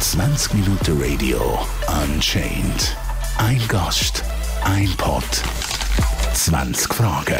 20 0.00 0.54
Minuten 0.54 1.00
Radio 1.00 1.60
Unchained. 2.02 2.96
Ein 3.38 3.62
Gast, 3.68 4.24
ein 4.64 4.90
Pod, 4.96 5.22
20 6.34 6.92
Fragen. 6.92 7.36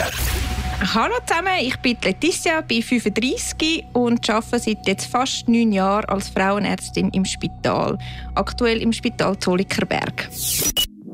Hallo 0.94 1.14
zusammen, 1.26 1.58
ich 1.60 1.76
bin 1.78 1.96
Letizia, 2.04 2.60
bin 2.60 2.84
35 2.84 3.86
und 3.94 4.30
arbeite 4.30 4.60
seit 4.60 4.86
jetzt 4.86 5.06
fast 5.06 5.48
neun 5.48 5.72
Jahren 5.72 6.04
als 6.04 6.28
Frauenärztin 6.28 7.10
im 7.10 7.24
Spital. 7.24 7.98
Aktuell 8.36 8.80
im 8.80 8.92
Spital 8.92 9.36
Zollikerberg. 9.40 10.30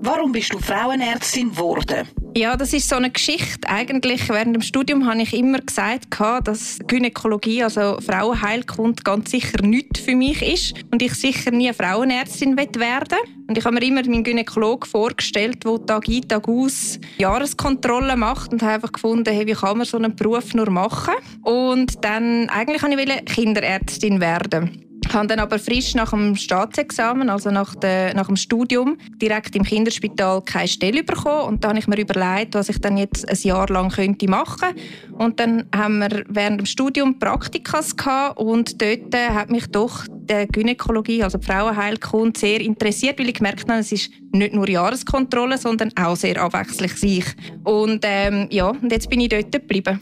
Warum 0.02 0.32
bist 0.32 0.52
du 0.52 0.58
Frauenärztin 0.58 1.50
geworden? 1.50 2.06
Ja, 2.36 2.54
das 2.54 2.74
ist 2.74 2.90
so 2.90 2.96
eine 2.96 3.10
Geschichte. 3.10 3.66
Eigentlich 3.66 4.28
während 4.28 4.54
dem 4.54 4.60
Studium 4.60 5.06
habe 5.06 5.22
ich 5.22 5.32
immer 5.32 5.58
gesagt, 5.58 6.08
dass 6.44 6.78
Gynäkologie, 6.86 7.62
also 7.62 7.96
Frauenheilkunde, 7.98 9.02
ganz 9.04 9.30
sicher 9.30 9.62
nichts 9.62 10.00
für 10.00 10.14
mich 10.14 10.42
ist 10.42 10.74
und 10.92 11.00
ich 11.00 11.14
sicher 11.14 11.50
nie 11.50 11.72
Frauenärztin 11.72 12.58
werden 12.58 12.82
will. 12.82 13.46
Und 13.48 13.56
ich 13.56 13.64
habe 13.64 13.76
mir 13.76 13.82
immer 13.82 14.02
meinen 14.02 14.22
Gynäkologen 14.22 14.86
vorgestellt, 14.86 15.64
der 15.64 15.86
Tag 15.86 16.08
ein, 16.10 16.28
Tag 16.28 16.46
aus 16.46 17.00
Jahreskontrollen 17.16 18.18
macht 18.18 18.52
und 18.52 18.60
habe 18.60 18.74
einfach 18.74 18.92
gefunden, 18.92 19.32
hey, 19.32 19.46
wie 19.46 19.54
kann 19.54 19.78
man 19.78 19.86
so 19.86 19.96
einen 19.96 20.14
Beruf 20.14 20.52
nur 20.52 20.68
machen? 20.68 21.14
Und 21.42 22.04
dann 22.04 22.50
eigentlich 22.50 22.82
wollte 22.82 23.14
ich 23.14 23.34
Kinderärztin 23.34 24.20
werden. 24.20 24.85
Habe 25.16 25.28
dann 25.28 25.38
aber 25.38 25.58
frisch 25.58 25.94
nach 25.94 26.10
dem 26.10 26.36
Staatsexamen, 26.36 27.30
also 27.30 27.50
nach, 27.50 27.74
de, 27.74 28.12
nach 28.12 28.26
dem 28.26 28.36
Studium, 28.36 28.98
direkt 29.16 29.56
im 29.56 29.62
Kinderspital 29.62 30.42
keine 30.42 30.68
Stelle 30.68 31.02
bekommen. 31.02 31.48
Und 31.48 31.64
da 31.64 31.70
habe 31.70 31.78
ich 31.78 31.88
mir 31.88 31.98
überlegt, 31.98 32.54
was 32.54 32.68
ich 32.68 32.82
dann 32.82 32.98
jetzt 32.98 33.26
ein 33.26 33.38
Jahr 33.40 33.66
lang 33.70 33.88
könnte 33.88 34.28
machen 34.28 34.74
könnte. 34.74 34.82
Und 35.16 35.40
dann 35.40 35.64
haben 35.74 36.00
wir 36.00 36.22
während 36.28 36.60
dem 36.60 36.66
Studium 36.66 37.18
Praktikas 37.18 37.96
gehabt 37.96 38.38
und 38.38 38.82
dort 38.82 39.14
hat 39.14 39.48
mich 39.48 39.66
doch 39.68 40.04
die 40.06 40.46
Gynäkologie, 40.52 41.22
also 41.22 41.38
die 41.38 41.46
Frauenheilkunde, 41.46 42.38
sehr 42.38 42.60
interessiert, 42.60 43.18
weil 43.18 43.30
ich 43.30 43.36
gemerkt 43.36 43.70
habe, 43.70 43.80
es 43.80 43.92
ist 43.92 44.10
nicht 44.32 44.52
nur 44.52 44.68
Jahreskontrolle, 44.68 45.56
sondern 45.56 45.92
auch 45.96 46.16
sehr 46.16 46.42
abwechslungsreich. 46.42 47.24
Und 47.64 48.04
ähm, 48.06 48.48
ja, 48.50 48.68
und 48.68 48.92
jetzt 48.92 49.08
bin 49.08 49.20
ich 49.20 49.30
dort 49.30 49.50
geblieben. 49.50 49.98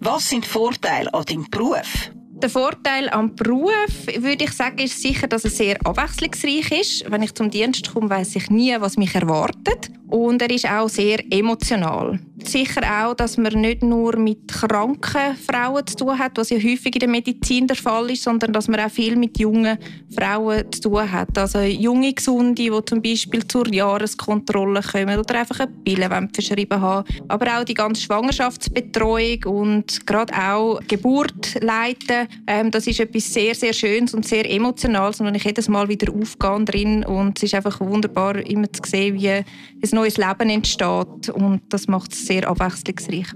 Was 0.00 0.28
sind 0.28 0.44
Vorteile 0.44 1.14
an 1.14 1.24
deinem 1.24 1.48
Beruf? 1.48 2.10
Der 2.40 2.50
Vorteil 2.50 3.08
am 3.08 3.34
Beruf, 3.34 4.06
würde 4.16 4.44
ich 4.44 4.52
sagen, 4.52 4.78
ist 4.78 5.02
sicher, 5.02 5.26
dass 5.26 5.44
er 5.44 5.50
sehr 5.50 5.76
abwechslungsreich 5.84 6.70
ist. 6.70 7.10
Wenn 7.10 7.22
ich 7.22 7.34
zum 7.34 7.50
Dienst 7.50 7.92
komme, 7.92 8.08
weiß 8.08 8.36
ich 8.36 8.48
nie, 8.48 8.76
was 8.78 8.96
mich 8.96 9.12
erwartet. 9.14 9.90
Und 10.06 10.40
er 10.40 10.50
ist 10.50 10.70
auch 10.70 10.88
sehr 10.88 11.18
emotional. 11.32 12.20
Sicher 12.44 12.82
auch, 12.82 13.14
dass 13.14 13.36
man 13.36 13.60
nicht 13.60 13.82
nur 13.82 14.16
mit 14.16 14.48
kranken 14.48 15.36
Frauen 15.36 15.86
zu 15.86 15.96
tun 15.96 16.18
hat, 16.18 16.36
was 16.36 16.50
ja 16.50 16.56
häufig 16.56 16.94
in 16.94 17.00
der 17.00 17.08
Medizin 17.08 17.66
der 17.66 17.76
Fall 17.76 18.10
ist, 18.10 18.22
sondern 18.22 18.52
dass 18.52 18.68
man 18.68 18.80
auch 18.80 18.90
viel 18.90 19.16
mit 19.16 19.38
jungen 19.38 19.78
Frauen 20.16 20.70
zu 20.72 20.82
tun 20.82 21.10
hat. 21.10 21.36
Also 21.36 21.60
junge 21.60 22.12
Gesunde, 22.12 22.62
die 22.62 22.84
zum 22.86 23.02
Beispiel 23.02 23.46
zur 23.46 23.72
Jahreskontrolle 23.72 24.82
kommen 24.82 25.18
oder 25.18 25.40
einfach 25.40 25.60
eine 25.60 25.72
Pille 25.84 26.28
verschrieben 26.32 26.80
haben. 26.80 27.08
Aber 27.28 27.58
auch 27.58 27.64
die 27.64 27.74
ganze 27.74 28.02
Schwangerschaftsbetreuung 28.02 29.44
und 29.44 30.06
gerade 30.06 30.32
auch 30.34 30.80
Geburt 30.86 31.60
leiten, 31.60 32.28
ähm, 32.46 32.70
das 32.70 32.86
ist 32.86 33.00
etwas 33.00 33.32
sehr, 33.32 33.54
sehr 33.54 33.72
Schönes 33.72 34.14
und 34.14 34.26
sehr 34.26 34.48
Emotionales, 34.48 35.20
und 35.20 35.34
ich 35.34 35.44
jedes 35.44 35.68
Mal 35.68 35.88
wieder 35.88 36.12
aufgehe 36.12 36.64
drin 36.64 37.04
und 37.04 37.38
es 37.38 37.44
ist 37.44 37.54
einfach 37.54 37.80
wunderbar, 37.80 38.36
immer 38.46 38.72
zu 38.72 38.82
sehen, 38.86 39.14
wie 39.16 39.44
es 39.80 39.92
neues 39.92 40.16
Leben 40.16 40.50
entsteht 40.50 41.28
und 41.30 41.62
das 41.68 41.88
macht 41.88 42.12
es 42.12 42.27
sehr 42.28 42.48
abwechslungsreich. 42.48 43.26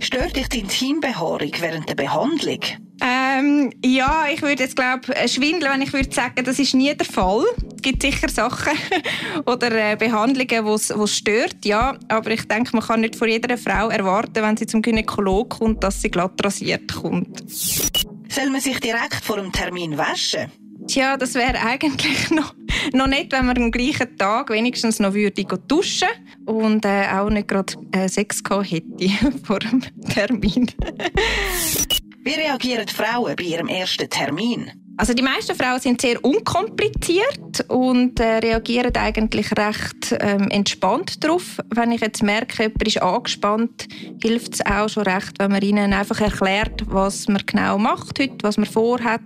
Stört 0.00 0.36
dich 0.36 0.48
die 0.48 0.60
Intimbehaarung 0.60 1.52
während 1.60 1.88
der 1.88 1.96
Behandlung? 1.96 2.60
Ähm, 3.00 3.72
ja, 3.84 4.26
ich 4.32 4.42
würde 4.42 4.62
jetzt 4.62 4.76
glaube 4.76 5.12
schwindeln, 5.28 5.72
wenn 5.72 5.82
ich 5.82 5.92
würde 5.92 6.12
sagen, 6.12 6.44
das 6.44 6.58
ist 6.58 6.74
nie 6.74 6.94
der 6.94 7.06
Fall. 7.06 7.44
Es 7.76 7.82
gibt 7.82 8.02
sicher 8.02 8.28
Sachen 8.28 8.72
oder 9.46 9.70
äh, 9.72 9.96
Behandlungen, 9.96 10.64
wo 10.64 10.74
es 10.74 11.16
stört, 11.16 11.64
ja. 11.64 11.96
Aber 12.08 12.30
ich 12.30 12.46
denke, 12.46 12.76
man 12.76 12.84
kann 12.84 13.00
nicht 13.00 13.16
von 13.16 13.28
jeder 13.28 13.56
Frau 13.58 13.88
erwarten, 13.88 14.42
wenn 14.42 14.56
sie 14.56 14.66
zum 14.66 14.82
Gynäkolog 14.82 15.50
kommt, 15.58 15.84
dass 15.84 16.00
sie 16.00 16.10
glatt 16.10 16.44
rasiert 16.44 16.92
kommt. 16.94 17.44
Soll 17.50 18.50
man 18.50 18.60
sich 18.60 18.80
direkt 18.80 19.24
vor 19.24 19.36
dem 19.36 19.52
Termin 19.52 19.96
waschen? 19.96 20.50
Tja, 20.88 21.18
das 21.18 21.34
wäre 21.34 21.60
eigentlich 21.60 22.30
noch, 22.30 22.54
noch 22.94 23.06
nicht, 23.06 23.30
wenn 23.32 23.44
man 23.44 23.58
am 23.58 23.70
gleichen 23.70 24.16
Tag 24.16 24.48
wenigstens 24.48 24.98
noch 24.98 25.12
würde 25.12 25.44
duschen 25.68 26.08
und 26.46 26.84
äh, 26.86 27.04
auch 27.12 27.28
nicht 27.28 27.48
gerade 27.48 27.74
äh, 27.92 28.08
Sex 28.08 28.42
hätte 28.48 29.08
vor 29.44 29.58
dem 29.58 29.82
Termin. 30.08 30.70
Wie 32.24 32.34
reagieren 32.34 32.88
Frauen 32.88 33.36
bei 33.36 33.44
ihrem 33.44 33.68
ersten 33.68 34.08
Termin? 34.08 34.72
Also 34.96 35.12
die 35.14 35.22
meisten 35.22 35.54
Frauen 35.54 35.78
sind 35.78 36.00
sehr 36.00 36.22
unkompliziert 36.24 37.64
und 37.68 38.18
äh, 38.18 38.38
reagieren 38.38 38.96
eigentlich 38.96 39.52
recht 39.56 40.16
ähm, 40.18 40.48
entspannt 40.50 41.22
darauf. 41.22 41.60
Wenn 41.72 41.92
ich 41.92 42.00
jetzt 42.00 42.22
merke, 42.22 42.64
jemand 42.64 42.88
ist 42.88 43.00
angespannt, 43.00 43.86
hilft 44.22 44.54
es 44.54 44.66
auch 44.66 44.88
schon 44.88 45.04
recht, 45.04 45.38
wenn 45.38 45.52
man 45.52 45.62
ihnen 45.62 45.92
einfach 45.92 46.20
erklärt, 46.20 46.82
was 46.86 47.28
man 47.28 47.42
genau 47.46 47.78
macht 47.78 48.18
heute, 48.18 48.38
was 48.42 48.56
man 48.56 48.66
vorhat. 48.66 49.20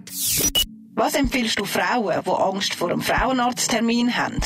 Was 0.94 1.14
empfiehlst 1.14 1.58
du 1.58 1.64
Frauen, 1.64 2.22
die 2.24 2.30
Angst 2.30 2.74
vor 2.74 2.90
einem 2.90 3.00
Frauenarzttermin 3.00 4.14
haben? 4.14 4.38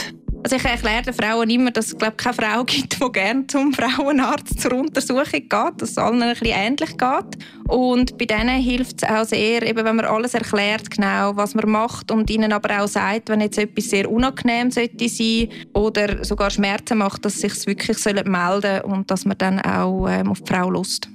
Also 0.44 0.56
ich 0.56 0.64
erkläre 0.64 1.02
den 1.02 1.14
Frauen 1.14 1.50
immer, 1.50 1.72
dass 1.72 1.88
es 1.88 1.98
glaube 1.98 2.14
keine 2.14 2.34
Frau 2.34 2.62
gibt, 2.62 3.02
die 3.02 3.12
gerne 3.12 3.48
zum 3.48 3.72
Frauenarzt 3.72 4.60
zur 4.60 4.74
Untersuchung 4.74 5.24
geht, 5.32 5.50
dass 5.78 5.90
es 5.90 5.98
allen 5.98 6.22
ein 6.22 6.34
bisschen 6.34 6.56
ähnlich 6.56 6.96
geht. 6.96 7.44
Und 7.66 8.16
bei 8.16 8.26
denen 8.26 8.62
hilft 8.62 9.02
es 9.02 9.08
auch 9.08 9.24
sehr, 9.24 9.62
eben, 9.62 9.84
wenn 9.84 9.96
man 9.96 10.04
alles 10.04 10.34
erklärt, 10.34 10.88
genau, 10.88 11.34
was 11.34 11.56
man 11.56 11.68
macht 11.68 12.12
und 12.12 12.30
ihnen 12.30 12.52
aber 12.52 12.80
auch 12.80 12.86
sagt, 12.86 13.28
wenn 13.28 13.40
jetzt 13.40 13.58
etwas 13.58 13.90
sehr 13.90 14.08
unangenehm 14.08 14.70
sollte 14.70 15.08
sein 15.08 15.48
oder 15.74 16.24
sogar 16.24 16.50
Schmerzen 16.50 16.98
macht, 16.98 17.24
dass 17.24 17.40
sie 17.40 17.48
sich 17.48 17.66
wirklich 17.66 18.04
melden 18.04 18.62
sollen 18.62 18.82
und 18.82 19.10
dass 19.10 19.24
man 19.24 19.38
dann 19.38 19.60
auch 19.62 20.06
ähm, 20.08 20.30
auf 20.30 20.42
die 20.42 20.52
Frau 20.52 20.70
lust. 20.70 21.08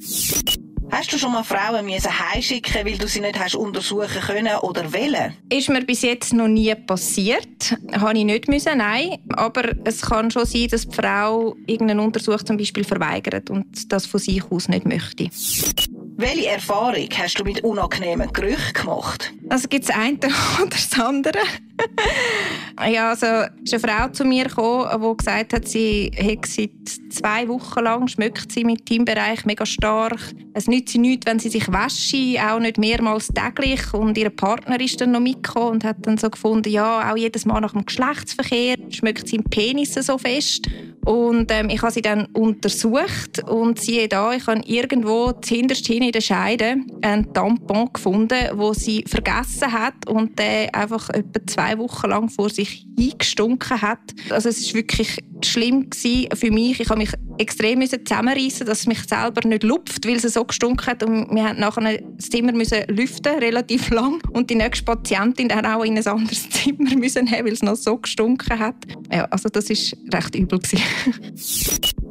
Hast 0.92 1.14
du 1.14 1.18
schon 1.18 1.32
mal 1.32 1.44
Frauen 1.44 1.88
heimschicken 1.90 2.86
weil 2.86 2.98
du 2.98 3.08
sie 3.08 3.22
nicht 3.22 3.40
hast 3.40 3.56
untersuchen 3.56 4.22
können 4.22 4.56
oder 4.62 4.92
wollen? 4.94 5.34
Ist 5.50 5.70
mir 5.70 5.84
bis 5.86 6.02
jetzt 6.02 6.34
noch 6.34 6.50
nie 6.50 6.74
passiert. 6.76 7.78
Habe 7.94 8.18
ich 8.18 8.26
nicht 8.26 8.48
müssen, 8.50 8.78
nein. 8.78 9.18
Aber 9.30 9.72
es 9.86 10.02
kann 10.02 10.30
schon 10.32 10.46
sein, 10.46 10.68
dass 10.68 10.88
die 10.88 10.96
Frau 10.96 11.56
irgendeinen 11.66 12.02
Untersuch 12.02 12.44
zum 12.44 12.58
Beispiel 12.58 12.84
verweigert 12.84 13.50
und 13.50 13.92
das 13.92 14.06
von 14.06 14.20
sich 14.20 14.44
aus 14.52 14.68
nicht 14.68 14.86
möchte. 14.86 15.30
Welche 16.18 16.50
Erfahrung 16.50 17.08
hast 17.18 17.40
du 17.40 17.44
mit 17.44 17.64
unangenehmen 17.64 18.32
Gerüchen 18.32 18.74
gemacht? 18.74 19.34
Also 19.50 19.68
gibt 19.68 19.86
es 19.86 19.90
eine 19.90 20.18
oder 20.62 20.70
das 20.70 21.00
andere. 21.00 21.40
ja, 22.92 23.10
also 23.10 23.26
ist 23.64 23.74
eine 23.74 23.80
Frau 23.80 24.08
zu 24.10 24.24
mir 24.26 24.46
gekommen, 24.46 24.88
die 25.02 25.18
gesagt 25.18 25.54
hat, 25.54 25.68
sie 25.68 26.12
hat 26.16 26.46
seit 26.46 26.70
zwei 27.12 27.48
Wochen 27.48 27.80
lang 27.80 28.08
schmeckt 28.08 28.52
sie 28.52 28.64
mit 28.64 28.86
Teambereich 28.86 29.46
mega 29.46 29.66
stark. 29.66 30.20
Es 30.54 30.68
nützt 30.68 30.90
sie 30.90 31.00
nichts, 31.00 31.26
wenn 31.26 31.40
sie 31.40 31.50
sich 31.50 31.68
wäscht, 31.70 32.14
auch 32.40 32.60
nicht 32.60 32.78
mehrmals 32.78 33.28
täglich. 33.28 33.94
Und 33.94 34.18
ihr 34.18 34.30
Partner 34.30 34.80
ist 34.80 35.00
dann 35.02 35.12
noch 35.12 35.20
mitgekommen 35.20 35.72
und 35.72 35.84
hat 35.84 35.98
dann 36.02 36.18
so 36.18 36.30
gefunden, 36.30 36.70
ja, 36.70 37.12
auch 37.12 37.18
jedes 37.18 37.46
Mal 37.46 37.62
nach 37.62 37.74
dem 37.74 37.86
Geschlechtsverkehr 37.86 38.78
schmeckt 38.90 39.28
sie 39.28 39.38
im 39.38 39.44
Penis 39.44 39.94
so 39.94 40.18
fest. 40.18 40.68
Und 41.06 41.52
ähm, 41.52 41.70
ich 41.70 41.82
habe 41.82 41.92
sie 41.92 42.02
dann 42.02 42.26
untersucht 42.28 43.44
und 43.50 43.80
siehe 43.80 44.08
da, 44.08 44.34
ich 44.34 44.46
habe 44.48 44.62
irgendwo 44.66 45.34
hinterst 45.44 45.88
hin 45.88 46.04
in 46.04 46.12
der 46.12 46.22
Scheide 46.22 46.76
einen 47.02 47.34
Tampon 47.34 47.92
gefunden, 47.92 48.50
wo 48.54 48.74
sie 48.74 49.04
vergessen 49.08 49.72
hat 49.72 50.08
und 50.08 50.38
der 50.38 50.74
einfach 50.76 51.10
etwa 51.10 51.46
zwei 51.48 51.78
Wochen 51.80 52.10
lang 52.10 52.30
vor 52.30 52.50
sich 52.50 52.86
eingestunken 53.00 53.82
hat. 53.82 54.00
Also 54.30 54.50
es 54.50 54.60
ist 54.60 54.74
wirklich 54.74 55.24
schlimm 55.46 55.90
für 55.92 56.52
mich. 56.52 56.80
Ich 56.80 56.90
habe 56.90 57.00
mich 57.00 57.12
extrem 57.38 57.82
zusammenreißen, 57.88 58.66
dass 58.66 58.82
es 58.82 58.88
mich 58.88 59.00
selber 59.08 59.48
nicht 59.48 59.64
lupft, 59.64 60.08
weil 60.08 60.16
es 60.16 60.34
so 60.34 60.44
gestunken 60.44 60.86
hat. 60.86 61.04
Und 61.04 61.34
wir 61.34 61.44
mussten 61.44 61.60
nachher 61.60 62.02
das 62.18 62.30
Zimmer 62.30 62.52
müssen 62.52 62.84
lüften, 62.88 63.40
relativ 63.40 63.90
lang. 63.90 64.22
Und 64.32 64.50
die 64.50 64.56
nächste 64.56 64.86
Patientin 64.86 65.50
dann 65.50 65.66
auch 65.66 65.84
in 65.84 65.98
ein 65.98 66.08
anderes 66.08 66.50
Zimmer 66.50 66.96
müssen 66.96 67.30
haben, 67.30 67.46
weil 67.46 67.54
es 67.54 67.64
noch 67.64 67.76
so 67.76 67.98
gestunken 67.98 68.60
hat. 68.60 68.76
Ja, 69.12 69.26
also 69.26 69.50
das 69.50 69.70
war 69.70 70.20
recht 70.20 70.36
übel. 70.36 70.60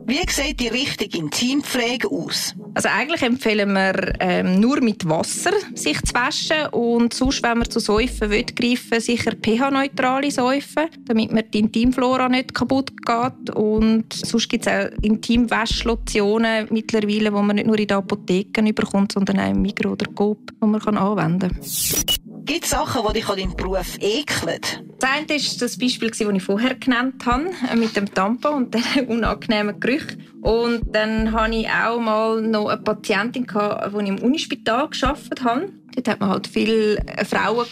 Wie 0.06 0.21
sieht 0.29 0.61
die 0.61 0.69
richtige 0.69 1.19
Intimpflege 1.19 2.11
aus? 2.11 2.55
Also 2.75 2.88
eigentlich 2.88 3.22
empfehlen 3.22 3.72
wir 3.72 4.14
ähm, 4.20 4.61
nur 4.61 4.81
mit 4.81 5.08
Wasser 5.08 5.52
sich 5.75 6.00
zu 6.02 6.14
waschen 6.14 6.67
und 6.72 7.12
sonst, 7.12 7.43
wenn 7.43 7.58
man 7.58 7.70
zu 7.70 7.81
Säufen 7.81 8.31
will, 8.31 8.44
greifen 8.44 9.00
sicher 9.00 9.32
pH-neutrale 9.32 10.31
Säufen, 10.31 10.87
damit 11.05 11.32
man 11.32 11.44
die 11.52 11.61
Intimflora 11.61 12.28
nicht 12.28 12.55
kaputt 12.55 12.93
geht 13.05 13.50
und 13.55 14.12
sonst 14.12 14.49
gibt 14.49 14.67
es 14.67 14.72
auch 14.72 14.88
Intimwaschlotionen 15.02 16.69
mittlerweile, 16.70 17.31
die 17.31 17.31
man 17.31 17.56
nicht 17.56 17.67
nur 17.67 17.78
in 17.78 17.87
den 17.87 17.96
Apotheken 17.96 18.73
bekommt, 18.73 19.12
sondern 19.12 19.40
auch 19.40 19.50
im 19.50 19.62
Migros 19.62 19.93
oder 19.93 20.06
Coop, 20.12 20.52
die 20.62 20.66
man 20.66 20.81
anwenden 20.96 21.50
kann. 21.50 22.19
Gibt 22.50 22.67
Sachen, 22.67 23.02
die 23.06 23.12
dich 23.12 23.29
an 23.29 23.37
deinem 23.37 23.55
Beruf 23.55 23.97
ekeln? 24.00 24.58
Das 24.99 25.08
eine 25.08 25.37
ist 25.37 25.62
das 25.62 25.79
Beispiel, 25.79 26.11
das 26.11 26.20
ich 26.20 26.43
vorher 26.43 26.75
genannt 26.75 27.25
habe, 27.25 27.44
äh, 27.70 27.76
mit 27.76 27.94
dem 27.94 28.12
Tampon 28.12 28.64
und 28.64 28.75
den 28.97 29.06
unangenehmen 29.06 29.79
Gerüchen. 29.79 30.26
Und 30.43 30.81
dann 30.93 31.31
hatte 31.31 31.55
ich 31.55 31.69
auch 31.69 32.00
mal 32.00 32.43
noch 32.43 32.67
eine 32.67 32.82
Patientin, 32.82 33.47
die 33.47 34.02
ich 34.02 34.08
im 34.08 34.19
Unispital 34.19 34.88
gearbeitet 34.88 35.44
habe. 35.44 35.69
Dort 35.94 36.08
hat 36.08 36.19
man 36.19 36.31
halt 36.31 36.49
viele 36.49 36.97
Frauen, 37.25 37.67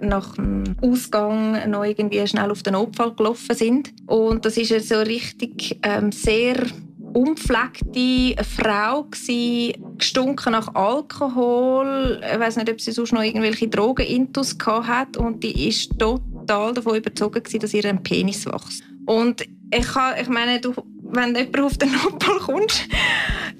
die 0.00 0.06
nach 0.06 0.34
dem 0.34 0.64
Ausgang 0.82 1.70
noch 1.70 1.84
irgendwie 1.84 2.26
schnell 2.26 2.50
auf 2.50 2.64
den 2.64 2.72
Notfall 2.72 3.14
gelaufen 3.14 3.54
sind. 3.54 3.94
Und 4.08 4.44
das 4.44 4.56
ist 4.56 4.88
so 4.88 4.98
richtig 4.98 5.78
ähm, 5.84 6.10
sehr 6.10 6.56
unpflegte 7.12 8.42
Frau 8.44 9.04
gewesen, 9.04 9.98
gestunken 9.98 10.52
nach 10.52 10.74
Alkohol. 10.74 12.20
Ich 12.32 12.38
weiß 12.38 12.56
nicht, 12.56 12.70
ob 12.70 12.80
sie 12.80 12.92
sonst 12.92 13.12
noch 13.12 13.22
irgendwelche 13.22 13.68
Drogenintus 13.68 14.56
hat 14.66 15.16
und 15.16 15.42
die 15.42 15.68
ist 15.68 15.98
total 15.98 16.74
davon 16.74 16.96
überzeugt 16.96 17.44
gewesen, 17.44 17.60
dass 17.60 17.74
ihr 17.74 17.84
ein 17.84 18.02
Penis 18.02 18.46
wächst. 18.46 18.82
Und 19.06 19.42
ich, 19.72 19.86
kann, 19.86 20.14
ich 20.20 20.28
meine, 20.28 20.60
du, 20.60 20.74
wenn 21.02 21.34
jemand 21.34 21.60
auf 21.60 21.76
den 21.78 21.92
Notfall 21.92 22.38
kommt, 22.38 22.88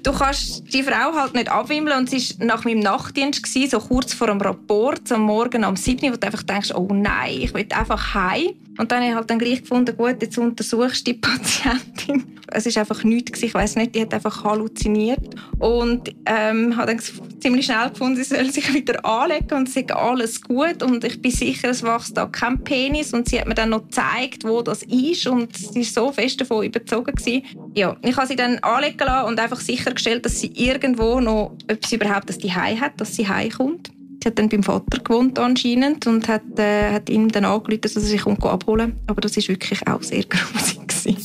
du 0.03 0.11
kannst 0.11 0.73
die 0.73 0.83
Frau 0.83 1.13
halt 1.13 1.33
nicht 1.33 1.49
abwimmeln 1.49 1.99
und 1.99 2.09
sie 2.09 2.39
war 2.39 2.47
nach 2.47 2.65
meinem 2.65 2.79
Nachtdienst 2.79 3.43
gewesen, 3.43 3.69
so 3.69 3.79
kurz 3.79 4.13
vor 4.13 4.27
dem 4.27 4.41
Rapport 4.41 5.11
am 5.11 5.21
Morgen 5.21 5.63
um 5.63 5.75
7 5.75 6.05
Uhr, 6.05 6.13
wo 6.13 6.17
du 6.17 6.27
einfach 6.27 6.43
denkst, 6.43 6.73
oh 6.73 6.89
nein, 6.91 7.37
ich 7.41 7.53
will 7.53 7.67
einfach 7.71 8.13
heim. 8.13 8.53
Und 8.77 8.91
dann 8.91 9.01
habe 9.01 9.09
ich 9.09 9.15
halt 9.15 9.29
dann 9.29 9.39
gleich 9.39 9.61
gefunden, 9.61 9.95
gut, 9.95 10.21
jetzt 10.21 10.37
untersuchst 10.37 11.07
du 11.07 11.11
die 11.11 11.19
Patientin. 11.19 12.37
Es 12.47 12.65
ist 12.65 12.77
einfach 12.77 13.03
nichts 13.03 13.41
Ich 13.41 13.53
weiß 13.53 13.75
nicht, 13.77 13.95
die 13.95 14.01
hat 14.01 14.13
einfach 14.13 14.43
halluziniert. 14.43 15.35
Und 15.59 16.13
ähm, 16.25 16.75
habe 16.75 16.87
dann 16.95 17.01
ziemlich 17.39 17.65
schnell 17.65 17.89
gefunden, 17.89 18.15
sie 18.15 18.23
soll 18.23 18.49
sich 18.51 18.73
wieder 18.73 19.03
anlegen 19.05 19.53
und 19.53 19.75
ist 19.75 19.91
alles 19.91 20.41
gut. 20.41 20.81
Und 20.83 21.03
ich 21.03 21.21
bin 21.21 21.31
sicher, 21.31 21.69
es 21.69 21.83
wächst 21.83 22.17
da 22.17 22.25
kein 22.25 22.63
Penis. 22.63 23.13
Und 23.13 23.29
sie 23.29 23.39
hat 23.39 23.47
mir 23.47 23.55
dann 23.55 23.69
noch 23.69 23.83
gezeigt, 23.83 24.43
wo 24.43 24.61
das 24.61 24.83
ist. 24.83 25.27
Und 25.27 25.55
sie 25.55 25.79
war 25.79 25.83
so 25.83 26.11
fest 26.11 26.41
davon 26.41 26.65
überzogen. 26.65 27.13
Gewesen. 27.13 27.43
Ja, 27.75 27.95
ich 28.03 28.15
habe 28.15 28.27
sie 28.27 28.35
dann 28.35 28.59
anlegen 28.59 28.99
lassen 28.99 29.27
und 29.27 29.39
einfach 29.39 29.59
sichergestellt, 29.59 30.25
dass 30.25 30.39
sie 30.39 30.51
irgendwo 30.55 31.19
noch, 31.19 31.55
ob 31.71 31.85
sie 31.85 31.95
überhaupt 31.95 32.29
das 32.29 32.37
die 32.37 32.53
hat, 32.53 32.99
dass 32.99 33.15
sie 33.15 33.27
heimkommt. 33.27 33.91
Sie 34.23 34.29
hat 34.29 34.39
dann 34.39 34.47
beim 34.47 34.63
Vater 34.63 34.99
gewohnt 34.99 35.37
anscheinend 35.37 36.07
und 36.07 36.29
hat, 36.29 36.57
äh, 36.57 36.93
hat 36.93 37.09
ihm 37.09 37.29
dann 37.29 37.43
angerufen, 37.43 37.81
dass 37.81 37.97
er 37.97 38.01
sich 38.03 38.25
abholen 38.25 38.95
Aber 39.05 39.19
das 39.19 39.35
war 39.35 39.47
wirklich 39.49 39.85
auch 39.85 40.01
sehr 40.01 40.23
grusig. 40.29 41.17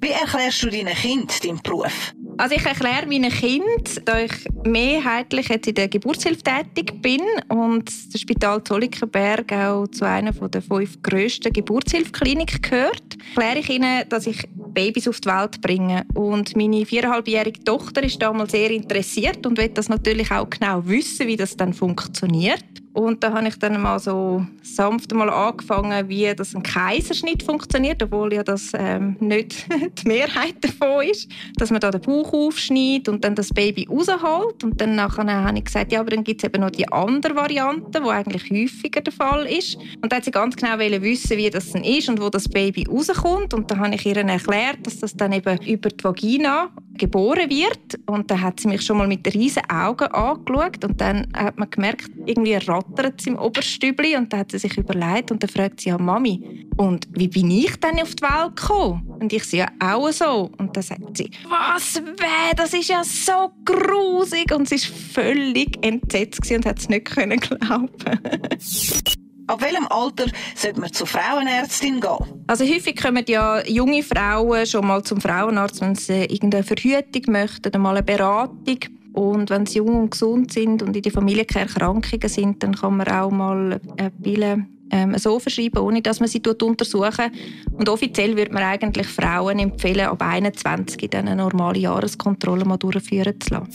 Wie 0.00 0.08
erklärst 0.08 0.62
du 0.62 0.70
deinen 0.70 0.94
Kind 0.94 1.44
deinen 1.44 1.60
Beruf? 1.62 2.14
Also 2.38 2.54
ich 2.56 2.64
erkläre 2.64 3.06
meinen 3.06 3.30
Kind, 3.30 4.00
da 4.06 4.20
ich 4.20 4.32
mehrheitlich 4.64 5.48
jetzt 5.48 5.68
in 5.68 5.74
der 5.74 5.88
Geburtshilfe 5.88 6.42
tätig 6.42 7.02
bin 7.02 7.20
und 7.48 7.90
das 8.12 8.20
Spital 8.20 8.64
Zollikenberg 8.64 9.52
auch 9.52 9.86
zu 9.88 10.06
einer 10.06 10.32
der 10.32 10.62
fünf 10.62 11.02
grössten 11.02 11.52
Geburtshilfekliniken 11.52 12.62
gehört, 12.62 13.18
erkläre 13.34 13.58
ich 13.58 13.68
ihnen, 13.68 14.08
dass 14.08 14.26
ich 14.26 14.48
Babys 14.74 15.08
auf 15.08 15.20
die 15.20 15.28
Welt 15.28 15.60
bringe. 15.60 16.04
Und 16.14 16.56
meine 16.56 16.84
viereinhalbjährige 16.84 17.64
Tochter 17.64 18.02
ist 18.02 18.20
damals 18.20 18.52
sehr 18.52 18.70
interessiert 18.70 19.46
und 19.46 19.56
will 19.56 19.68
das 19.68 19.88
natürlich 19.88 20.30
auch 20.30 20.50
genau 20.50 20.84
wissen, 20.86 21.26
wie 21.26 21.36
das 21.36 21.56
dann 21.56 21.72
funktioniert. 21.72 22.73
Und 22.94 23.24
da 23.24 23.32
habe 23.32 23.48
ich 23.48 23.58
dann 23.58 23.82
mal 23.82 23.98
so 23.98 24.46
sanft 24.62 25.12
mal 25.12 25.28
angefangen, 25.28 26.08
wie 26.08 26.32
das 26.34 26.54
ein 26.54 26.62
Kaiserschnitt 26.62 27.42
funktioniert, 27.42 28.00
obwohl 28.04 28.32
ja 28.32 28.44
das 28.44 28.70
ähm, 28.72 29.16
nicht 29.18 29.66
die 29.98 30.08
Mehrheit 30.08 30.54
davon 30.60 31.04
ist, 31.04 31.28
dass 31.56 31.70
man 31.70 31.80
da 31.80 31.90
den 31.90 32.00
Bauch 32.00 32.32
aufschneidet 32.32 33.08
und 33.08 33.24
dann 33.24 33.34
das 33.34 33.48
Baby 33.48 33.88
rausholt. 33.90 34.62
Und 34.62 34.80
dann 34.80 34.94
nachher 34.94 35.26
habe 35.26 35.58
ich 35.58 35.64
gesagt, 35.64 35.90
ja, 35.90 36.00
aber 36.00 36.10
dann 36.10 36.22
gibt 36.22 36.40
es 36.40 36.48
eben 36.48 36.60
noch 36.60 36.70
die 36.70 36.90
andere 36.92 37.34
Variante, 37.34 38.00
die 38.00 38.08
eigentlich 38.08 38.48
häufiger 38.48 39.00
der 39.00 39.12
Fall 39.12 39.44
ist. 39.46 39.76
Und 40.00 40.12
da 40.12 40.16
hat 40.16 40.24
sie 40.24 40.30
ganz 40.30 40.54
genau 40.54 40.78
wissen, 40.78 41.36
wie 41.36 41.50
das 41.50 41.72
dann 41.72 41.82
ist 41.82 42.08
und 42.08 42.22
wo 42.22 42.30
das 42.30 42.48
Baby 42.48 42.86
rauskommt. 42.88 43.54
Und 43.54 43.72
dann 43.72 43.80
habe 43.80 43.96
ich 43.96 44.06
ihr 44.06 44.16
erklärt, 44.16 44.86
dass 44.86 45.00
das 45.00 45.16
dann 45.16 45.32
eben 45.32 45.60
über 45.66 45.88
die 45.88 46.04
Vagina 46.04 46.70
geboren 46.98 47.50
wird. 47.50 48.00
Und 48.06 48.30
dann 48.30 48.40
hat 48.40 48.60
sie 48.60 48.68
mich 48.68 48.82
schon 48.82 48.98
mal 48.98 49.08
mit 49.08 49.26
riesigen 49.34 49.68
Augen 49.70 50.06
angeschaut 50.06 50.84
und 50.84 51.00
dann 51.00 51.26
hat 51.34 51.58
man 51.58 51.70
gemerkt, 51.70 52.10
irgendwie 52.26 52.54
rattert 52.54 53.20
es 53.20 53.26
im 53.26 53.38
Oberstübli 53.38 54.16
und 54.16 54.32
dann 54.32 54.40
hat 54.40 54.52
sie 54.52 54.58
sich 54.58 54.76
überlegt 54.76 55.30
und 55.30 55.42
dann 55.42 55.50
fragt 55.50 55.80
sie 55.80 55.90
ja 55.90 55.98
Mami, 55.98 56.66
und 56.76 57.06
wie 57.12 57.28
bin 57.28 57.50
ich 57.50 57.76
denn 57.76 58.00
auf 58.00 58.14
die 58.14 58.22
Welt 58.22 58.56
gekommen? 58.56 59.06
Und 59.20 59.32
ich 59.32 59.44
sehe 59.44 59.60
ja 59.60 59.68
auch 59.78 60.10
so. 60.10 60.50
Und 60.58 60.76
dann 60.76 60.82
sagt 60.82 61.16
sie, 61.16 61.30
was 61.48 61.96
weh, 61.96 62.54
das 62.56 62.74
ist 62.74 62.88
ja 62.88 63.04
so 63.04 63.52
grusig. 63.64 64.52
Und 64.52 64.68
sie 64.68 64.76
war 64.76 65.24
völlig 65.24 65.84
entsetzt 65.84 66.50
und 66.50 66.66
hat 66.66 66.78
es 66.78 66.88
nicht 66.88 67.04
glauben. 67.06 67.90
Ab 69.46 69.60
welchem 69.60 69.86
Alter 69.88 70.26
sollte 70.54 70.80
man 70.80 70.92
zur 70.92 71.06
Frauenärztin 71.06 72.00
gehen? 72.00 72.44
Also 72.46 72.64
häufig 72.64 72.96
kommen 72.96 73.24
ja 73.28 73.62
junge 73.66 74.02
Frauen 74.02 74.66
schon 74.66 74.86
mal 74.86 75.02
zum 75.02 75.20
Frauenarzt, 75.20 75.82
wenn 75.82 75.94
sie 75.94 76.24
irgendeine 76.24 76.64
Verhütung 76.64 77.32
möchten, 77.32 77.80
mal 77.80 77.96
eine 77.96 78.02
Beratung. 78.02 78.78
Und 79.12 79.50
wenn 79.50 79.66
sie 79.66 79.78
jung 79.78 80.02
und 80.02 80.10
gesund 80.10 80.52
sind 80.52 80.82
und 80.82 80.96
in 80.96 81.02
die 81.02 81.10
Familie 81.10 81.44
keine 81.44 81.68
Erkrankungen 81.68 82.28
sind, 82.28 82.62
dann 82.62 82.74
kann 82.74 82.96
man 82.96 83.06
auch 83.08 83.30
mal 83.30 83.80
eine 83.96 84.10
Pille 84.10 84.66
ähm, 84.90 85.16
so 85.18 85.38
verschreiben, 85.38 85.82
ohne 85.82 86.02
dass 86.02 86.20
man 86.20 86.28
sie 86.28 86.42
untersuchen 86.62 87.30
Und 87.72 87.88
offiziell 87.88 88.36
würde 88.36 88.52
man 88.52 88.62
eigentlich 88.62 89.06
Frauen 89.06 89.58
empfehlen, 89.58 90.06
ab 90.06 90.22
21 90.22 91.14
eine 91.14 91.36
normale 91.36 91.78
Jahreskontrolle 91.78 92.64
mal 92.64 92.78
durchführen 92.78 93.40
zu 93.40 93.54
lassen. 93.54 93.72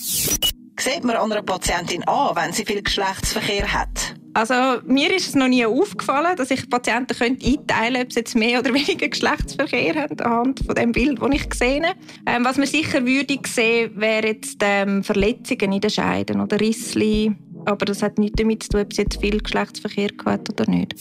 Sieht 0.80 1.04
man 1.04 1.16
an 1.18 1.32
einer 1.32 1.44
Patientin 1.44 2.04
an, 2.06 2.36
wenn 2.36 2.54
sie 2.54 2.66
viel 2.66 2.82
Geschlechtsverkehr 2.82 3.72
hat? 3.72 4.19
Also 4.40 4.82
mir 4.86 5.14
ist 5.14 5.28
es 5.28 5.36
noch 5.36 5.50
nie 5.50 5.66
aufgefallen, 5.66 6.38
dass 6.38 6.50
ich 6.50 6.70
Patienten 6.70 7.14
könnte 7.14 7.46
einteilen 7.46 7.96
könnte, 7.96 8.00
ob 8.00 8.14
sie 8.14 8.20
jetzt 8.22 8.36
mehr 8.36 8.60
oder 8.60 8.74
weniger 8.74 9.10
Geschlechtsverkehr 9.10 9.96
haben, 9.96 10.18
anhand 10.22 10.66
von 10.66 10.76
dem 10.76 10.94
Bild, 10.94 11.22
das 11.22 11.30
ich 11.34 11.50
gesehen 11.50 11.86
habe. 11.86 12.00
Ähm, 12.26 12.46
was 12.46 12.56
man 12.56 12.66
sicher 12.66 13.06
würde 13.06 13.38
sehen, 13.46 13.92
wäre 14.00 14.28
jetzt 14.28 14.60
ähm, 14.62 15.04
Verletzungen 15.04 15.74
in 15.74 15.82
den 15.82 15.90
Scheiden 15.90 16.40
oder 16.40 16.58
Rissli. 16.58 17.36
Aber 17.66 17.86
das 17.86 18.02
hat 18.02 18.18
nichts 18.18 18.38
damit 18.38 18.64
zu 18.64 18.70
tun, 18.70 18.82
ob 18.82 18.94
sie 18.94 19.02
jetzt 19.02 19.20
viel 19.20 19.40
Geschlechtsverkehr 19.40 20.12
hat 20.26 20.50
oder 20.50 20.72
nicht. 20.72 20.96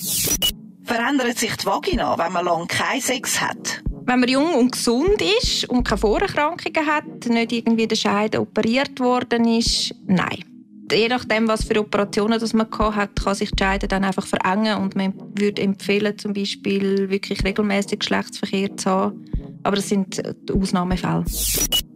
Verändert 0.82 1.38
sich 1.38 1.54
die 1.54 1.64
Vagina, 1.64 2.18
wenn 2.18 2.32
man 2.32 2.44
lange 2.44 2.66
keinen 2.66 3.00
Sex 3.00 3.40
hat? 3.40 3.84
Wenn 4.04 4.18
man 4.18 4.28
jung 4.28 4.52
und 4.54 4.72
gesund 4.72 5.22
ist 5.40 5.68
und 5.68 5.84
keine 5.84 5.98
Vorerkrankungen 5.98 6.86
hat, 6.88 7.26
nicht 7.28 7.52
irgendwie 7.52 7.86
der 7.86 7.94
Scheide 7.94 8.40
operiert 8.40 8.98
worden 8.98 9.44
ist, 9.44 9.94
nein 10.08 10.57
je 10.92 11.08
nachdem, 11.08 11.48
was 11.48 11.64
für 11.64 11.78
Operationen 11.80 12.38
das 12.38 12.52
man 12.52 12.68
hat, 12.70 13.16
kann 13.16 13.34
sich 13.34 13.50
die 13.50 13.62
Scheide 13.62 13.88
dann 13.88 14.04
einfach 14.04 14.26
verengen 14.26 14.78
und 14.78 14.96
man 14.96 15.14
würde 15.34 15.62
empfehlen, 15.62 16.18
zum 16.18 16.32
Beispiel 16.32 17.10
wirklich 17.10 17.44
regelmäßig 17.44 18.00
Geschlechtsverkehr 18.00 18.76
zu 18.76 18.90
haben. 18.90 19.24
Aber 19.62 19.76
das 19.76 19.88
sind 19.88 20.22
Ausnahmefälle. 20.52 21.24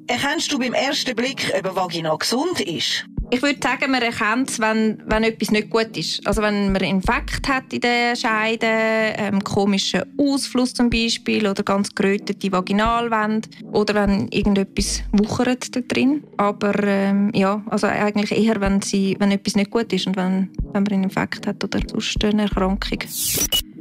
Erkennst 0.07 0.53
du 0.53 0.59
beim 0.59 0.75
ersten 0.75 1.15
Blick, 1.15 1.53
ob 1.57 1.65
eine 1.65 1.77
Vagina 1.77 2.15
gesund 2.17 2.61
ist? 2.61 3.07
Ich 3.33 3.41
würde 3.41 3.59
sagen, 3.63 3.91
man 3.91 4.03
erkennt 4.03 4.51
es, 4.51 4.61
wenn, 4.61 5.03
wenn 5.07 5.25
etwas 5.25 5.51
nicht 5.53 5.71
gut 5.71 5.97
ist. 5.97 6.27
Also 6.27 6.43
wenn 6.43 6.71
man 6.71 6.83
Infekt 6.83 7.49
hat 7.49 7.73
in 7.73 7.81
den 7.81 8.15
Scheiden, 8.15 8.69
ähm, 8.69 9.43
komischen 9.43 10.03
Ausfluss 10.19 10.75
zum 10.75 10.91
Beispiel 10.91 11.49
oder 11.49 11.63
ganz 11.63 11.95
gerötete 11.95 12.53
Vaginalwände 12.53 13.49
oder 13.73 13.95
wenn 13.95 14.29
irgendetwas 14.29 15.03
wuchert 15.13 15.75
da 15.75 15.81
drin. 15.81 16.23
Aber 16.37 16.75
ähm, 16.85 17.31
ja, 17.35 17.65
also 17.71 17.87
eigentlich 17.87 18.33
eher, 18.33 18.61
wenn, 18.61 18.83
sie, 18.83 19.17
wenn 19.19 19.31
etwas 19.31 19.57
nicht 19.57 19.71
gut 19.71 19.91
ist 19.95 20.07
und 20.07 20.17
wenn, 20.17 20.51
wenn 20.75 20.83
man 20.83 20.93
einen 20.93 21.05
Infekt 21.05 21.47
hat 21.47 21.65
oder 21.65 21.81
sonst 21.89 22.23
eine 22.23 22.43
Erkrankung. 22.43 22.99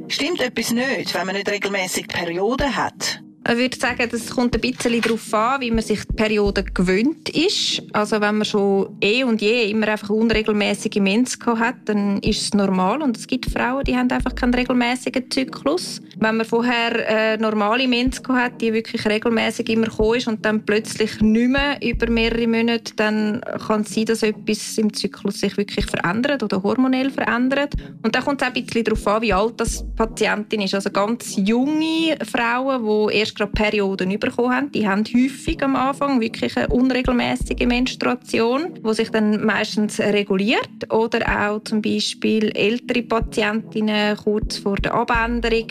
Stimmt 0.08 0.40
etwas 0.40 0.72
nicht, 0.72 1.12
wenn 1.12 1.26
man 1.26 1.36
nicht 1.36 1.50
regelmäßig 1.50 2.08
Perioden 2.08 2.74
hat? 2.74 3.22
Ich 3.48 3.56
würde 3.56 3.76
sagen, 3.76 4.08
das 4.08 4.30
kommt 4.30 4.54
ein 4.54 4.60
bisschen 4.60 5.00
darauf 5.00 5.34
an, 5.34 5.60
wie 5.60 5.70
man 5.72 5.82
sich 5.82 6.04
die 6.06 6.14
Periode 6.14 6.62
gewöhnt 6.62 7.28
ist. 7.28 7.82
Also 7.92 8.20
wenn 8.20 8.36
man 8.36 8.44
schon 8.44 8.96
eh 9.00 9.24
und 9.24 9.42
je 9.42 9.68
immer 9.68 9.88
einfach 9.88 10.10
unregelmäßige 10.10 11.00
Mens 11.00 11.36
hat, 11.44 11.74
dann 11.86 12.20
ist 12.20 12.40
es 12.40 12.54
normal. 12.54 13.02
Und 13.02 13.16
es 13.16 13.26
gibt 13.26 13.50
Frauen, 13.50 13.82
die 13.84 13.96
haben 13.96 14.10
einfach 14.10 14.34
keinen 14.36 14.54
regelmäßigen 14.54 15.28
Zyklus. 15.28 16.00
Wenn 16.18 16.36
man 16.36 16.46
vorher 16.46 17.08
äh, 17.08 17.36
normale 17.36 17.88
Mens 17.88 18.22
hat, 18.28 18.60
die 18.60 18.72
wirklich 18.72 19.04
regelmäßig 19.04 19.68
immer 19.70 19.86
gekommen 19.86 20.18
ist 20.18 20.28
und 20.28 20.44
dann 20.44 20.64
plötzlich 20.64 21.20
nicht 21.20 21.50
mehr 21.50 21.82
über 21.82 22.08
mehrere 22.08 22.46
Monate, 22.46 22.94
dann 22.94 23.40
kann 23.66 23.80
es 23.80 23.92
sein, 23.92 24.04
dass 24.04 24.22
etwas 24.22 24.78
im 24.78 24.94
Zyklus 24.94 25.40
sich 25.40 25.56
wirklich 25.56 25.86
verändert 25.86 26.44
oder 26.44 26.62
hormonell 26.62 27.10
verändert. 27.10 27.74
Und 28.04 28.14
da 28.14 28.20
kommt 28.20 28.40
es 28.40 28.48
auch 28.48 28.54
ein 28.54 28.64
bisschen 28.64 28.84
darauf 28.84 29.06
an, 29.08 29.22
wie 29.22 29.32
alt 29.32 29.54
das 29.56 29.84
Patientin 29.96 30.60
ist. 30.60 30.74
Also 30.74 30.90
ganz 30.90 31.34
junge 31.36 32.16
Frauen, 32.30 33.10
die 33.10 33.18
erst 33.18 33.31
erst 33.32 33.36
gerade 33.36 33.52
Perioden 33.52 34.18
bekommen 34.18 34.54
haben, 34.54 34.72
die 34.72 34.86
haben 34.86 35.04
häufig 35.04 35.62
am 35.62 35.76
Anfang 35.76 36.20
wirklich 36.20 36.56
eine 36.56 36.68
unregelmäßige 36.68 37.66
Menstruation, 37.66 38.74
die 38.74 38.94
sich 38.94 39.10
dann 39.10 39.44
meistens 39.44 39.98
reguliert. 40.00 40.92
Oder 40.92 41.50
auch 41.50 41.62
zum 41.64 41.82
Beispiel 41.82 42.50
ältere 42.54 43.02
Patientinnen 43.02 44.16
kurz 44.16 44.58
vor 44.58 44.76
der 44.76 44.94
Abänderung 44.94 45.66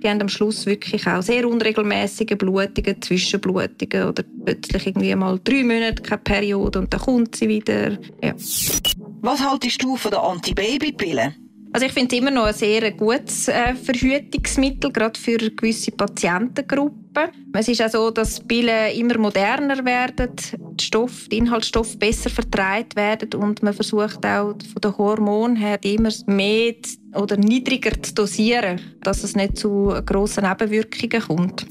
die 0.00 0.08
haben 0.08 0.20
am 0.20 0.28
Schluss 0.28 0.64
wirklich 0.64 1.08
auch 1.08 1.22
sehr 1.22 1.44
unregelmäßige 1.48 2.38
Blutungen, 2.38 3.02
Zwischenblutungen 3.02 4.08
oder 4.08 4.22
plötzlich 4.44 4.86
irgendwie 4.86 5.12
mal 5.16 5.40
drei 5.42 5.64
Monate 5.64 6.00
keine 6.04 6.22
Periode 6.22 6.78
und 6.78 6.94
dann 6.94 7.00
kommt 7.00 7.34
sie 7.34 7.48
wieder. 7.48 7.98
Ja. 8.22 8.32
Was 9.22 9.44
haltest 9.44 9.82
du 9.82 9.96
von 9.96 10.12
der 10.12 10.22
Antibabypille? 10.22 11.34
Also 11.72 11.86
ich 11.86 11.92
finde 11.92 12.14
es 12.14 12.22
immer 12.22 12.30
noch 12.30 12.44
ein 12.44 12.54
sehr 12.54 12.90
gutes 12.92 13.48
äh, 13.48 13.74
Verhütungsmittel, 13.74 14.90
gerade 14.90 15.18
für 15.18 15.36
gewisse 15.36 15.90
Patientengruppen. 15.90 17.28
Es 17.52 17.68
ist 17.68 17.82
auch 17.82 17.90
so, 17.90 18.10
dass 18.10 18.40
Pillen 18.40 18.94
immer 18.94 19.18
moderner 19.18 19.84
werden, 19.84 20.30
die, 20.58 20.84
Stoff, 20.84 21.28
die 21.28 21.38
Inhaltsstoffe 21.38 21.98
besser 21.98 22.30
vertreibt 22.30 22.96
werden 22.96 23.34
und 23.40 23.62
man 23.62 23.74
versucht 23.74 24.24
auch 24.24 24.54
von 24.72 24.80
den 24.82 24.96
Hormonen 24.96 25.56
her 25.56 25.78
immer 25.82 26.12
mehr 26.26 26.74
oder 27.14 27.36
niedriger 27.36 28.02
zu 28.02 28.14
dosieren, 28.14 28.80
dass 29.02 29.24
es 29.24 29.36
nicht 29.36 29.58
zu 29.58 29.94
grossen 30.06 30.44
Nebenwirkungen 30.44 31.22
kommt. 31.22 31.66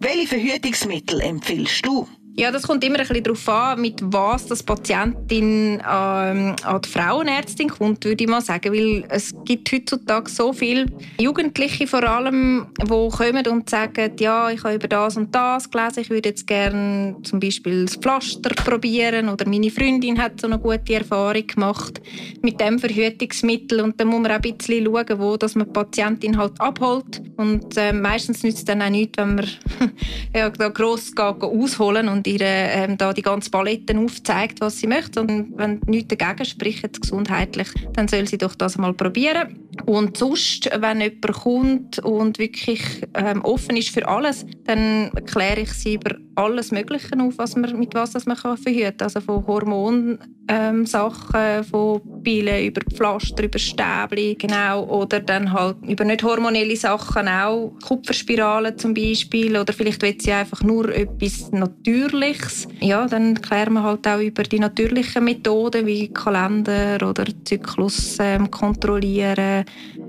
Welche 0.00 0.26
Verhütungsmittel 0.26 1.20
empfiehlst 1.20 1.86
du? 1.86 2.06
Ja, 2.36 2.50
das 2.50 2.62
kommt 2.62 2.82
immer 2.82 2.98
ein 2.98 3.06
bisschen 3.06 3.22
darauf 3.22 3.48
an, 3.48 3.80
mit 3.80 4.00
was 4.02 4.46
die 4.46 4.64
Patientin 4.64 5.74
ähm, 5.74 6.56
an 6.64 6.80
die 6.84 6.88
Frauenärztin 6.88 7.68
kommt, 7.68 8.04
würde 8.04 8.24
ich 8.24 8.28
mal 8.28 8.40
sagen. 8.40 8.72
Weil 8.72 9.04
es 9.08 9.32
gibt 9.44 9.70
heutzutage 9.70 10.28
so 10.28 10.52
viele 10.52 10.86
Jugendliche 11.20 11.86
vor 11.86 12.02
allem, 12.02 12.66
die 12.80 12.86
kommen 12.86 13.46
und 13.46 13.70
sagen, 13.70 14.16
ja, 14.18 14.50
ich 14.50 14.64
habe 14.64 14.74
über 14.74 14.88
das 14.88 15.16
und 15.16 15.32
das 15.32 15.70
gelesen, 15.70 16.00
ich 16.00 16.10
würde 16.10 16.30
jetzt 16.30 16.44
gerne 16.48 17.14
zum 17.22 17.38
Beispiel 17.38 17.84
das 17.84 17.94
Pflaster 17.96 18.50
probieren 18.50 19.28
oder 19.28 19.48
meine 19.48 19.70
Freundin 19.70 20.20
hat 20.20 20.40
so 20.40 20.48
eine 20.48 20.58
gute 20.58 20.94
Erfahrung 20.94 21.46
gemacht 21.46 22.00
mit 22.42 22.60
dem 22.60 22.80
Verhütungsmittel 22.80 23.80
und 23.80 24.00
dann 24.00 24.08
muss 24.08 24.22
man 24.22 24.32
auch 24.32 24.36
ein 24.36 24.56
bisschen 24.56 24.84
schauen, 24.84 25.18
wo 25.20 25.36
dass 25.36 25.54
man 25.54 25.68
die 25.68 25.72
Patientin 25.72 26.36
halt 26.36 26.60
abholt 26.60 27.22
und 27.36 27.76
äh, 27.76 27.92
meistens 27.92 28.42
nützt 28.42 28.58
es 28.58 28.64
dann 28.64 28.82
auch 28.82 28.90
nichts, 28.90 29.18
wenn 29.18 29.36
man 29.36 29.46
ja, 30.34 30.50
da 30.50 30.68
gross 30.68 31.14
geht, 31.14 31.42
ausholen 31.42 32.08
und 32.08 32.23
und 32.24 32.32
ihr 32.32 32.40
ähm, 32.42 32.96
da 32.96 33.12
die 33.12 33.22
ganze 33.22 33.50
Palette 33.50 33.96
aufzeigt, 33.98 34.60
was 34.60 34.78
sie 34.78 34.86
möchte. 34.86 35.20
Und 35.20 35.56
wenn 35.56 35.80
nichts 35.86 36.16
dagegen 36.16 36.44
spricht, 36.44 37.00
gesundheitlich, 37.00 37.68
dann 37.92 38.08
soll 38.08 38.26
sie 38.26 38.38
doch 38.38 38.54
das 38.54 38.78
mal 38.78 38.94
probieren. 38.94 39.63
Und 39.86 40.16
sonst, 40.16 40.70
wenn 40.78 41.00
jemand 41.00 41.32
kommt 41.32 41.98
und 42.00 42.38
wirklich 42.38 42.82
ähm, 43.14 43.42
offen 43.44 43.76
ist 43.76 43.90
für 43.90 44.06
alles, 44.08 44.46
dann 44.64 45.10
kläre 45.26 45.60
ich 45.60 45.72
sie 45.72 45.94
über 45.94 46.16
alles 46.36 46.70
Mögliche 46.70 47.18
auf, 47.20 47.38
was 47.38 47.56
man, 47.56 47.78
mit 47.78 47.94
was 47.94 48.12
das 48.12 48.26
man 48.26 48.36
kann 48.36 48.56
verhüten 48.56 48.96
kann. 48.96 49.04
Also 49.04 49.20
von 49.20 49.46
Hormonsachen, 49.46 50.18
ähm, 50.48 51.64
von 51.64 52.00
Pillen 52.22 52.66
über 52.66 52.80
Pflaster, 52.92 53.44
über 53.44 53.58
Stäbli, 53.58 54.34
genau. 54.34 54.84
Oder 54.84 55.20
dann 55.20 55.52
halt 55.52 55.76
über 55.86 56.04
nicht 56.04 56.22
hormonelle 56.22 56.76
Sachen 56.76 57.28
auch, 57.28 57.72
Kupferspiralen 57.86 58.76
zum 58.78 58.94
Beispiel. 58.94 59.56
Oder 59.56 59.72
vielleicht 59.72 60.02
will 60.02 60.16
sie 60.20 60.32
einfach 60.32 60.62
nur 60.62 60.94
etwas 60.94 61.52
Natürliches. 61.52 62.68
Ja, 62.80 63.06
dann 63.06 63.40
klären 63.40 63.74
wir 63.74 63.82
halt 63.82 64.06
auch 64.06 64.20
über 64.20 64.42
die 64.42 64.58
natürlichen 64.58 65.24
Methoden 65.24 65.86
wie 65.86 66.08
Kalender 66.12 67.08
oder 67.08 67.24
Zyklus 67.44 68.16
ähm, 68.20 68.50
kontrollieren 68.50 69.63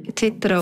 etc. 0.05 0.61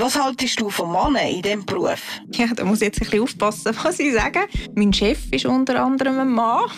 Was 0.00 0.18
haltest 0.18 0.58
du 0.58 0.70
von 0.70 0.90
Männern 0.90 1.28
in 1.28 1.42
diesem 1.42 1.66
Beruf? 1.66 2.02
Ja, 2.32 2.46
da 2.56 2.64
muss 2.64 2.80
ich 2.80 2.86
jetzt 2.86 3.02
ein 3.02 3.04
bisschen 3.04 3.22
aufpassen, 3.22 3.76
was 3.82 3.98
ich 3.98 4.14
sage. 4.14 4.40
Mein 4.74 4.94
Chef 4.94 5.30
ist 5.30 5.44
unter 5.44 5.84
anderem 5.84 6.18
ein 6.18 6.30
Mann. 6.30 6.70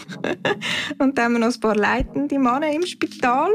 Und 0.99 1.17
dann 1.17 1.27
haben 1.27 1.33
wir 1.35 1.39
noch 1.39 1.55
ein 1.55 1.61
paar 1.61 1.77
leitende 1.77 2.37
Männer 2.41 2.73
im 2.73 2.85
Spital. 2.85 3.49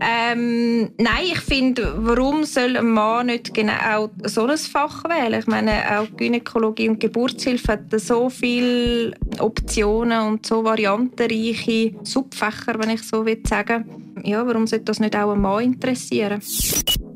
Ähm, 0.00 0.92
nein, 0.96 1.24
ich 1.24 1.40
finde, 1.40 1.92
warum 1.98 2.44
soll 2.44 2.78
ein 2.78 2.88
Mann 2.88 3.26
nicht 3.26 3.52
genau 3.52 3.74
auch 3.94 4.10
so 4.24 4.46
ein 4.46 4.56
Fach 4.56 5.04
wählen? 5.04 5.40
Ich 5.40 5.46
meine, 5.46 5.98
auch 5.98 6.16
Gynäkologie 6.16 6.88
und 6.88 6.98
Geburtshilfe 6.98 7.72
hat 7.72 8.00
so 8.00 8.30
viele 8.30 9.12
Optionen 9.38 10.28
und 10.28 10.46
so 10.46 10.64
variantenreiche 10.64 11.94
Subfächer, 12.04 12.78
wenn 12.78 12.88
ich 12.88 13.02
so 13.02 13.26
will 13.26 13.42
sagen. 13.46 14.14
Ja, 14.24 14.46
warum 14.46 14.66
sollte 14.66 14.86
das 14.86 14.98
nicht 14.98 15.14
auch 15.14 15.32
ein 15.32 15.42
Mann 15.42 15.62
interessieren? 15.62 16.40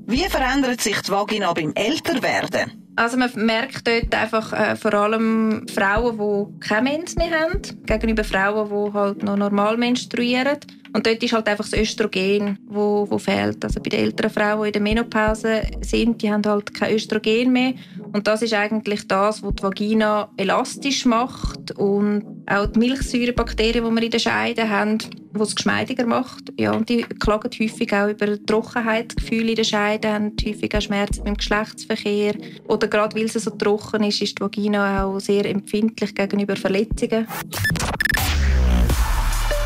Wie 0.07 0.29
verändert 0.29 0.81
sich 0.83 1.01
die 1.01 1.11
Vagina 1.11 1.53
beim 1.53 1.73
Älterwerden? 1.75 2.93
Also 2.97 3.17
man 3.17 3.31
merkt 3.35 3.89
dort 3.89 4.15
einfach 4.15 4.53
äh, 4.53 4.77
vor 4.77 4.95
allem 4.95 5.67
Frauen, 5.69 6.19
die 6.19 6.67
keine 6.67 6.91
Mens 6.91 7.17
mehr 7.17 7.31
haben, 7.31 7.61
gegenüber 7.87 8.23
Frauen, 8.23 8.69
die 8.69 8.93
halt 8.93 9.23
noch 9.23 9.37
normal 9.37 9.77
menstruieren. 9.77 10.59
Und 10.95 11.09
dort 11.09 11.21
ist 11.25 11.33
halt 11.33 11.49
einfach 11.49 11.69
das 11.69 11.79
Östrogen, 11.79 12.57
wo, 12.69 13.05
wo 13.11 13.19
fehlt. 13.19 13.65
Also 13.65 13.81
bei 13.81 13.91
den 13.91 13.99
älteren 13.99 14.31
Frauen, 14.31 14.63
die 14.63 14.69
in 14.69 14.73
der 14.75 14.83
Menopause 14.83 15.63
sind, 15.81 16.23
die 16.23 16.31
haben 16.31 16.47
halt 16.47 16.73
kein 16.73 16.95
Östrogen 16.95 17.53
mehr. 17.53 17.75
Und 18.13 18.29
das 18.29 18.43
ist 18.43 18.55
eigentlich 18.55 19.09
das, 19.09 19.43
was 19.43 19.55
die 19.57 19.63
Vagina 19.65 20.31
elastisch 20.37 21.05
macht 21.05 21.73
und 21.73 22.45
auch 22.47 22.67
die 22.67 22.79
Milchsäurebakterien, 22.79 23.85
die 23.85 23.91
wir 23.91 24.03
in 24.05 24.11
den 24.13 24.21
Scheiden 24.21 24.71
haben, 24.71 24.99
die 24.99 25.41
es 25.41 25.57
geschmeidiger 25.57 26.07
macht. 26.07 26.53
Ja, 26.61 26.73
und 26.73 26.89
die 26.89 27.03
klagen 27.03 27.51
häufig 27.61 27.93
auch 27.93 28.09
über 28.09 28.41
Trockenheitsgefühle 28.47 29.51
in 29.51 29.57
den 29.57 29.65
Scheiden, 29.65 30.13
haben 30.13 30.33
häufig 30.47 30.77
auch 30.77 30.81
Schmerzen 30.81 31.25
beim 31.25 31.35
Geschlechtsverkehr. 31.35 32.37
Oder 32.69 32.87
gerade 32.87 33.17
weil 33.17 33.29
sie 33.29 33.41
so 33.41 33.51
trocken 33.51 34.05
ist, 34.05 34.23
ist 34.23 34.39
die 34.39 34.43
Vagina 34.43 35.05
auch 35.05 35.19
sehr 35.19 35.45
empfindlich 35.45 36.15
gegenüber 36.15 36.55
Verletzungen. 36.55 37.27